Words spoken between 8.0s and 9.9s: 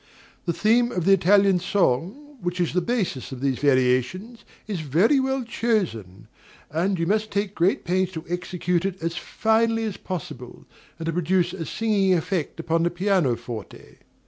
to execute it as finely